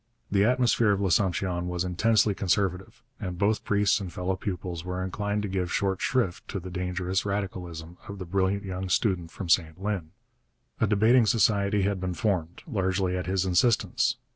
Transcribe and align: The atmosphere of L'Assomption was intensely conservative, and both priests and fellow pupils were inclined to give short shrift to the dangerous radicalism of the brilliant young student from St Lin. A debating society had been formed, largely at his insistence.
The 0.31 0.43
atmosphere 0.45 0.89
of 0.93 0.99
L'Assomption 0.99 1.67
was 1.67 1.83
intensely 1.83 2.33
conservative, 2.33 3.03
and 3.19 3.37
both 3.37 3.63
priests 3.63 3.99
and 3.99 4.11
fellow 4.11 4.35
pupils 4.35 4.83
were 4.83 5.03
inclined 5.03 5.43
to 5.43 5.47
give 5.47 5.71
short 5.71 6.01
shrift 6.01 6.47
to 6.47 6.59
the 6.59 6.71
dangerous 6.71 7.23
radicalism 7.23 7.99
of 8.07 8.17
the 8.17 8.25
brilliant 8.25 8.63
young 8.65 8.89
student 8.89 9.29
from 9.29 9.47
St 9.47 9.79
Lin. 9.79 10.09
A 10.79 10.87
debating 10.87 11.27
society 11.27 11.83
had 11.83 12.01
been 12.01 12.15
formed, 12.15 12.63
largely 12.65 13.15
at 13.15 13.27
his 13.27 13.45
insistence. 13.45 14.15